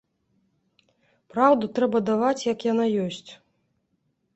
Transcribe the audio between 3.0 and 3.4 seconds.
ёсць.